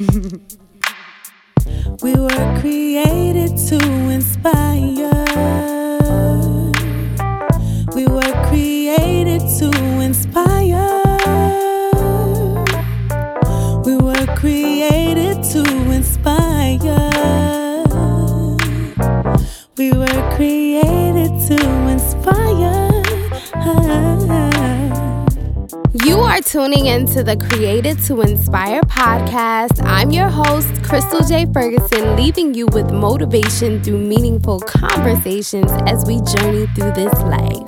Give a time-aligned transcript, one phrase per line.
[2.02, 3.76] we were created to
[4.08, 5.79] inspire.
[26.04, 29.84] You are tuning into the Created to Inspire podcast.
[29.84, 31.44] I'm your host, Crystal J.
[31.52, 37.66] Ferguson, leaving you with motivation through meaningful conversations as we journey through this life.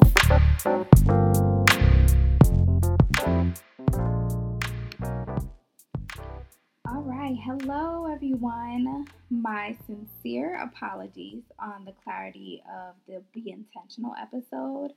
[6.86, 9.06] All right, hello everyone.
[9.28, 14.94] My sincere apologies on the clarity of the Be Intentional episode.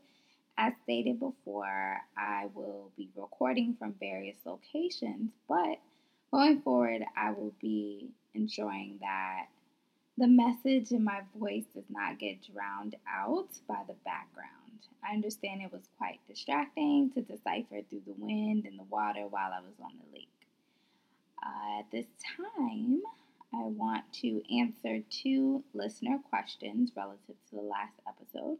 [0.58, 5.80] As stated before, I will be recording from various locations, but
[6.32, 9.48] going forward, I will be ensuring that
[10.18, 14.88] the message in my voice does not get drowned out by the background.
[15.04, 19.52] I understand it was quite distracting to decipher through the wind and the water while
[19.52, 20.30] I was on the lake.
[21.46, 22.08] Uh, at this
[22.38, 23.02] time,
[23.54, 28.58] I want to answer two listener questions relative to the last episode.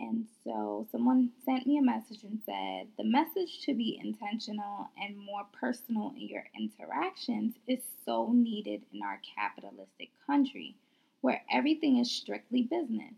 [0.00, 5.18] And so someone sent me a message and said, The message to be intentional and
[5.18, 10.74] more personal in your interactions is so needed in our capitalistic country
[11.20, 13.12] where everything is strictly business.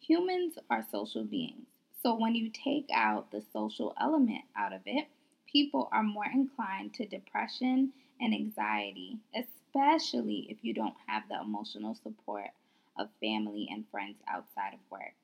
[0.00, 1.66] Humans are social beings.
[2.02, 5.08] So when you take out the social element out of it,
[5.50, 11.94] people are more inclined to depression and anxiety, especially if you don't have the emotional
[11.94, 12.50] support
[12.98, 15.14] of family and friends outside of work.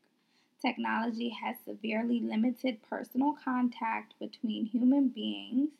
[0.64, 5.70] Technology has severely limited personal contact between human beings.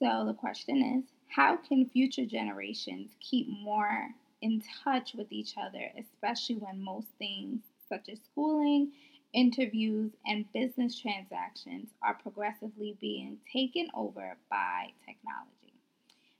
[0.00, 4.08] So the question is how can future generations keep more
[4.40, 8.90] in touch with each other, especially when most things such as schooling,
[9.32, 15.74] interviews, and business transactions are progressively being taken over by technology?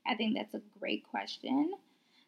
[0.05, 1.71] I think that's a great question.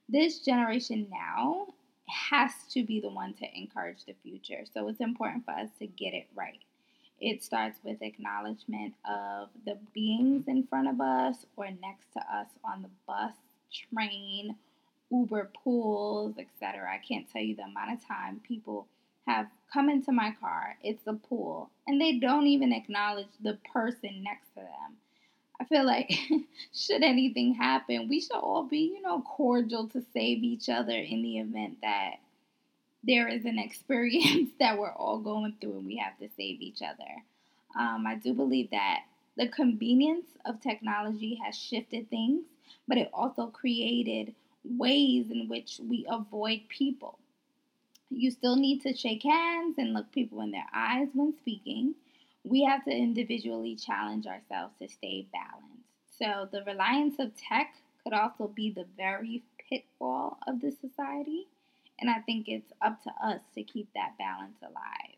[0.07, 1.67] This generation now
[2.07, 4.63] has to be the one to encourage the future.
[4.73, 6.59] So it's important for us to get it right.
[7.19, 12.47] It starts with acknowledgement of the beings in front of us or next to us
[12.63, 13.33] on the bus,
[13.93, 14.55] train,
[15.11, 16.91] Uber pools, etc.
[16.91, 18.87] I can't tell you the amount of time people
[19.27, 24.23] have come into my car, it's a pool, and they don't even acknowledge the person
[24.23, 24.97] next to them.
[25.59, 26.11] I feel like
[26.73, 31.21] should anything happen, we should all be, you know, cordial to save each other in
[31.21, 32.15] the event that
[33.03, 36.81] there is an experience that we're all going through and we have to save each
[36.81, 37.23] other.
[37.79, 39.01] Um, I do believe that
[39.37, 42.43] the convenience of technology has shifted things,
[42.87, 44.33] but it also created
[44.63, 47.19] ways in which we avoid people.
[48.09, 51.95] You still need to shake hands and look people in their eyes when speaking
[52.45, 55.89] we have to individually challenge ourselves to stay balanced.
[56.17, 61.47] So, the reliance of tech could also be the very pitfall of the society.
[61.99, 65.17] And I think it's up to us to keep that balance alive.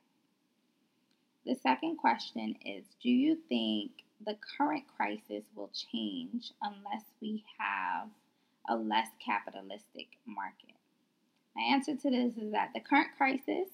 [1.45, 3.91] The second question is Do you think
[4.25, 8.07] the current crisis will change unless we have
[8.69, 10.75] a less capitalistic market?
[11.55, 13.67] My answer to this is that the current crisis,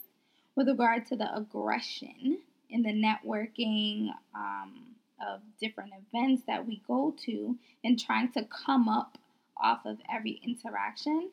[0.55, 2.39] with regard to the aggression
[2.73, 8.89] in the networking um, of different events that we go to and trying to come
[8.89, 9.17] up
[9.55, 11.29] off of every interaction.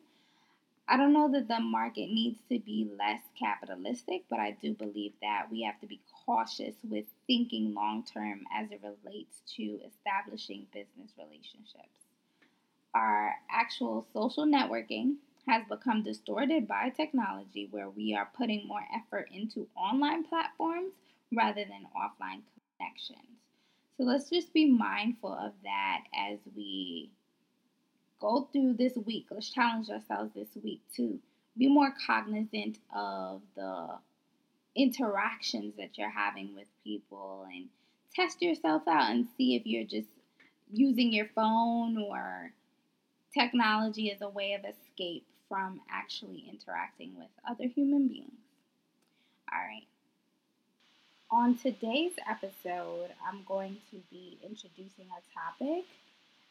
[0.87, 5.13] I don't know that the market needs to be less capitalistic, but I do believe
[5.21, 10.67] that we have to be cautious with thinking long term as it relates to establishing
[10.71, 12.05] business relationships.
[12.93, 15.15] Our actual social networking
[15.47, 20.91] has become distorted by technology where we are putting more effort into online platforms
[21.33, 22.41] rather than offline
[22.77, 23.39] connections.
[23.97, 27.11] So let's just be mindful of that as we
[28.19, 29.27] go through this week.
[29.29, 31.19] Let's challenge ourselves this week to
[31.57, 33.87] be more cognizant of the
[34.75, 37.65] interactions that you're having with people and
[38.15, 40.09] test yourself out and see if you're just
[40.71, 42.53] using your phone or
[43.33, 48.31] technology as a way of escape from actually interacting with other human beings.
[49.51, 49.87] All right.
[51.31, 55.85] On today's episode, I'm going to be introducing a topic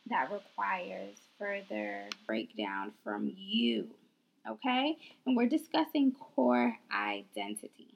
[0.09, 3.89] that requires further breakdown from you.
[4.49, 4.97] Okay?
[5.27, 7.95] And we're discussing core identity.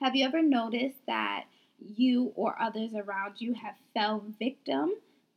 [0.00, 1.44] Have you ever noticed that
[1.78, 4.92] you or others around you have fell victim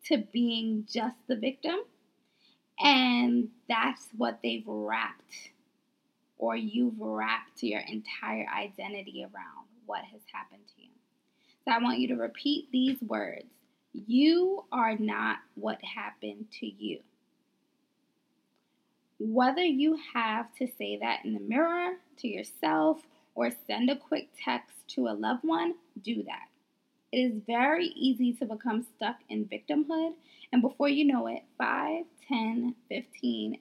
[0.05, 1.77] to being just the victim.
[2.79, 5.51] And that's what they've wrapped,
[6.37, 10.89] or you've wrapped your entire identity around what has happened to you.
[11.65, 13.45] So I want you to repeat these words
[13.93, 16.99] You are not what happened to you.
[19.19, 23.01] Whether you have to say that in the mirror to yourself
[23.33, 26.47] or send a quick text to a loved one, do that.
[27.11, 30.13] It is very easy to become stuck in victimhood,
[30.51, 33.57] and before you know it, 5, 10, 15,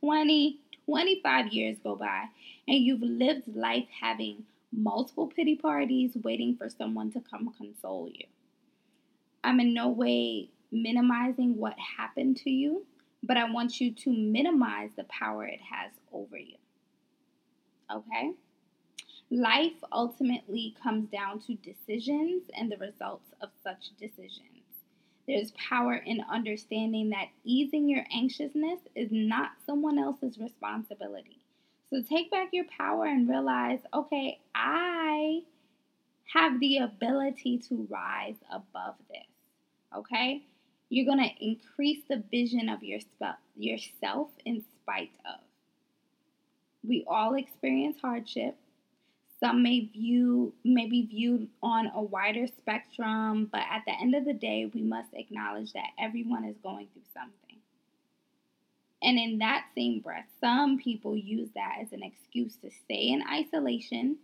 [0.00, 2.24] 20, 25 years go by,
[2.66, 4.44] and you've lived life having
[4.76, 8.26] multiple pity parties waiting for someone to come console you.
[9.42, 12.84] I'm in no way minimizing what happened to you,
[13.22, 16.56] but I want you to minimize the power it has over you.
[17.90, 18.32] Okay?
[19.30, 24.42] Life ultimately comes down to decisions and the results of such decisions.
[25.26, 31.40] There's power in understanding that easing your anxiousness is not someone else's responsibility.
[31.90, 35.42] So take back your power and realize okay, I
[36.32, 39.26] have the ability to rise above this.
[39.96, 40.42] Okay?
[40.88, 43.00] You're going to increase the vision of your
[43.56, 45.40] yourself in spite of.
[46.82, 48.56] We all experience hardship
[49.38, 54.24] some may view may be viewed on a wider spectrum, but at the end of
[54.24, 57.45] the day, we must acknowledge that everyone is going through something.
[59.06, 63.22] And in that same breath, some people use that as an excuse to stay in
[63.32, 64.18] isolation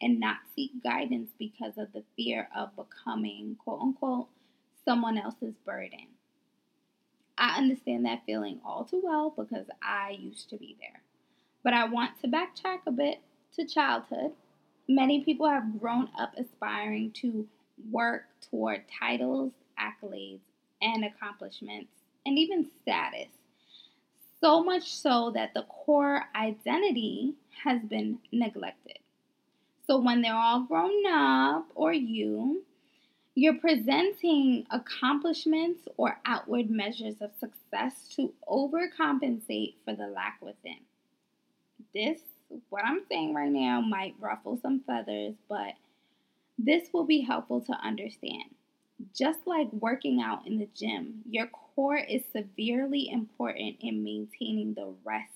[0.00, 4.28] and not seek guidance because of the fear of becoming, quote unquote,
[4.86, 6.06] someone else's burden.
[7.36, 11.02] I understand that feeling all too well because I used to be there.
[11.62, 13.20] But I want to backtrack a bit
[13.56, 14.32] to childhood
[14.90, 17.46] Many people have grown up aspiring to
[17.90, 20.40] work toward titles, accolades,
[20.80, 21.90] and accomplishments,
[22.24, 23.28] and even status.
[24.40, 28.98] So much so that the core identity has been neglected.
[29.86, 32.62] So when they're all grown up, or you,
[33.34, 40.80] you're presenting accomplishments or outward measures of success to overcompensate for the lack within.
[41.94, 42.20] This
[42.68, 45.74] what I'm saying right now might ruffle some feathers, but
[46.58, 48.54] this will be helpful to understand.
[49.16, 54.92] Just like working out in the gym, your core is severely important in maintaining the
[55.04, 55.30] rest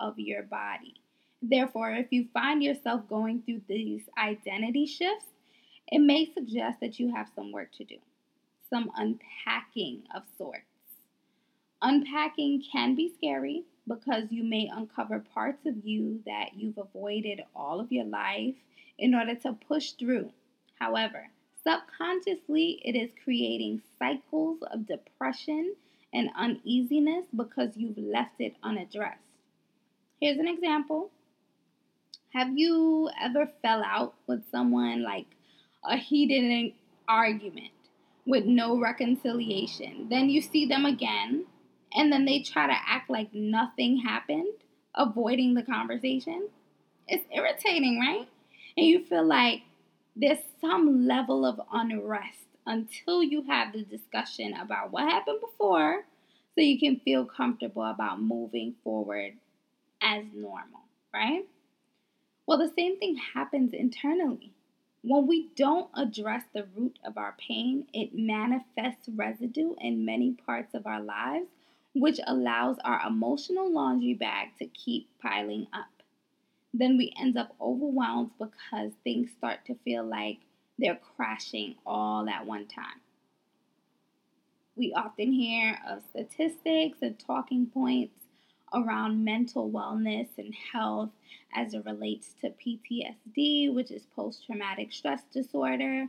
[0.00, 0.94] of your body.
[1.42, 5.26] Therefore, if you find yourself going through these identity shifts,
[5.86, 7.98] it may suggest that you have some work to do,
[8.70, 10.62] some unpacking of sorts.
[11.82, 17.80] Unpacking can be scary, because you may uncover parts of you that you've avoided all
[17.80, 18.54] of your life
[18.96, 20.32] in order to push through.
[20.78, 21.28] However,
[21.66, 25.74] subconsciously, it is creating cycles of depression
[26.12, 29.18] and uneasiness because you've left it unaddressed.
[30.20, 31.10] Here's an example.
[32.32, 35.26] Have you ever fell out with someone like
[35.84, 36.72] a heated
[37.08, 37.72] argument
[38.26, 40.08] with no reconciliation?
[40.08, 41.46] Then you see them again
[41.94, 44.52] and then they try to act like nothing happened,
[44.94, 46.48] avoiding the conversation.
[47.06, 48.28] It's irritating, right?
[48.76, 49.62] And you feel like
[50.16, 56.04] there's some level of unrest until you have the discussion about what happened before
[56.54, 59.34] so you can feel comfortable about moving forward
[60.00, 60.80] as normal,
[61.12, 61.44] right?
[62.46, 64.52] Well, the same thing happens internally.
[65.02, 70.74] When we don't address the root of our pain, it manifests residue in many parts
[70.74, 71.46] of our lives
[71.94, 75.93] which allows our emotional laundry bag to keep piling up.
[76.76, 80.38] Then we end up overwhelmed because things start to feel like
[80.76, 83.00] they're crashing all at one time.
[84.74, 88.26] We often hear of statistics and talking points
[88.74, 91.10] around mental wellness and health
[91.54, 96.08] as it relates to PTSD, which is post traumatic stress disorder,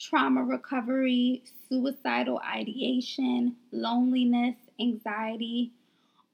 [0.00, 5.72] trauma recovery, suicidal ideation, loneliness, anxiety,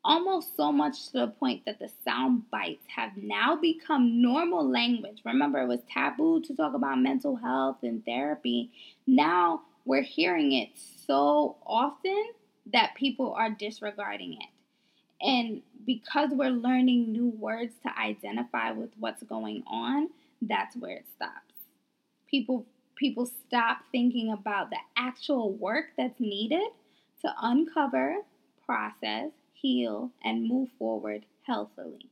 [0.05, 5.21] almost so much to the point that the sound bites have now become normal language.
[5.25, 8.71] Remember, it was taboo to talk about mental health and therapy.
[9.07, 10.71] Now we're hearing it
[11.07, 12.31] so often
[12.73, 14.49] that people are disregarding it.
[15.25, 20.09] And because we're learning new words to identify with what's going on,
[20.41, 21.55] that's where it stops.
[22.29, 22.67] People
[22.97, 26.69] people stop thinking about the actual work that's needed
[27.21, 28.17] to uncover
[28.65, 29.31] process,
[29.63, 32.11] heal, and move forward healthily.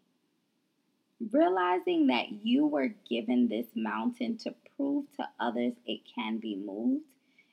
[1.31, 7.05] Realizing that you were given this mountain to prove to others it can be moved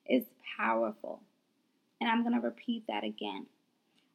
[0.07, 0.23] is
[0.57, 1.21] powerful.
[1.99, 3.47] And I'm going to repeat that again.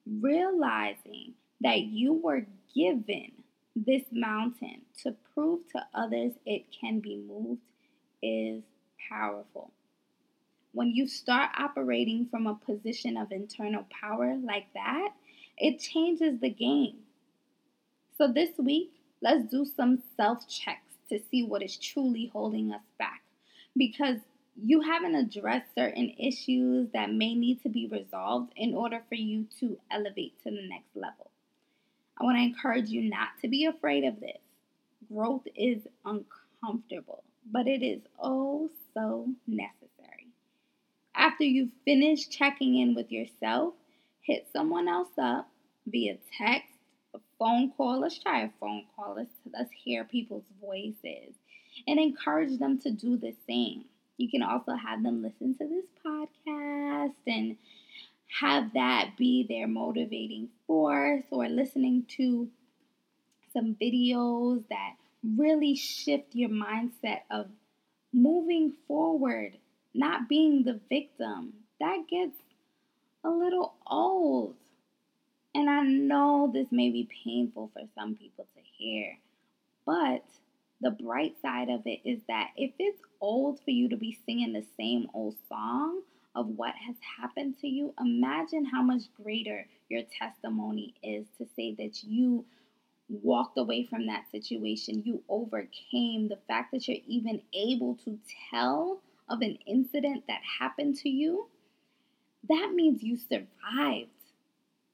[0.06, 3.32] Realizing that you were given
[3.76, 7.60] this mountain to prove to others it can be moved
[8.22, 8.62] is
[9.10, 9.70] powerful.
[10.72, 15.10] When you start operating from a position of internal power like that,
[15.56, 16.98] it changes the game.
[18.18, 22.82] So this week, let's do some self checks to see what is truly holding us
[22.98, 23.22] back.
[23.76, 24.18] Because
[24.56, 29.46] you haven't addressed certain issues that may need to be resolved in order for you
[29.60, 31.30] to elevate to the next level.
[32.20, 34.38] I want to encourage you not to be afraid of this.
[35.12, 40.28] Growth is uncomfortable, but it is oh so necessary.
[41.14, 43.74] After you've finished checking in with yourself,
[44.22, 45.48] hit someone else up
[45.86, 46.72] via text,
[47.14, 48.00] a phone call.
[48.00, 49.14] Let's try a phone call.
[49.16, 51.34] Let's, let's hear people's voices
[51.86, 53.84] and encourage them to do the same.
[54.16, 57.56] You can also have them listen to this podcast and
[58.40, 62.48] have that be their motivating force or listening to
[63.52, 64.94] some videos that
[65.36, 67.46] really shift your mindset of
[68.12, 69.58] moving forward,
[69.94, 71.52] not being the victim.
[71.80, 72.36] That gets
[73.24, 74.56] a little old.
[75.54, 79.18] And I know this may be painful for some people to hear,
[79.84, 80.24] but
[80.80, 84.52] the bright side of it is that if it's old for you to be singing
[84.52, 86.02] the same old song
[86.34, 91.74] of what has happened to you, imagine how much greater your testimony is to say
[91.74, 92.44] that you
[93.08, 98.18] walked away from that situation, you overcame the fact that you're even able to
[98.50, 101.46] tell of an incident that happened to you.
[102.48, 104.10] That means you survived.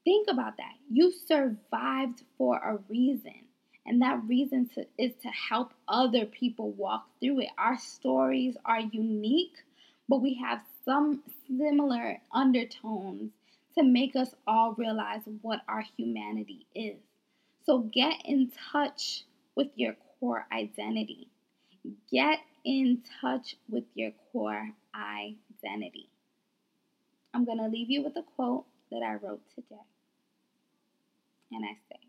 [0.03, 0.73] Think about that.
[0.89, 3.45] You survived for a reason.
[3.85, 7.49] And that reason to, is to help other people walk through it.
[7.57, 9.57] Our stories are unique,
[10.07, 13.31] but we have some similar undertones
[13.77, 16.97] to make us all realize what our humanity is.
[17.65, 19.23] So get in touch
[19.55, 21.27] with your core identity.
[22.11, 26.09] Get in touch with your core identity.
[27.33, 29.81] I'm going to leave you with a quote that I wrote today.
[31.51, 31.99] And I say,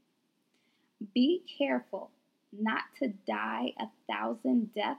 [1.15, 2.11] be careful
[2.53, 4.99] not to die a thousand deaths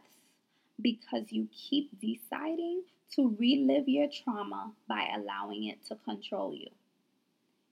[0.81, 2.83] because you keep deciding
[3.15, 6.69] to relive your trauma by allowing it to control you.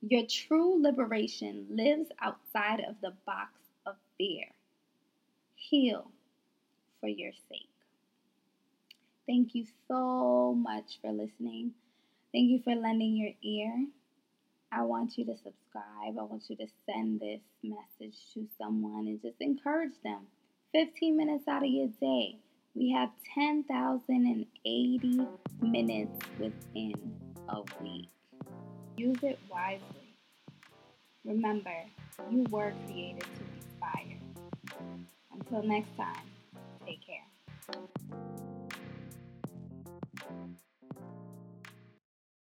[0.02, 3.54] Your true liberation lives outside of the box
[3.86, 4.46] of fear.
[5.56, 6.12] Heal
[7.00, 7.70] for your sake.
[9.28, 11.72] Thank you so much for listening.
[12.32, 13.88] Thank you for lending your ear.
[14.72, 16.18] I want you to subscribe.
[16.20, 20.28] I want you to send this message to someone and just encourage them.
[20.72, 22.38] 15 minutes out of your day.
[22.76, 25.28] We have 10,080
[25.62, 26.94] minutes within
[27.50, 28.10] a week.
[28.96, 30.16] Use it wisely.
[31.26, 31.74] Remember,
[32.30, 34.20] you were created to inspire.
[35.34, 36.28] Until next time,
[36.86, 37.26] take care.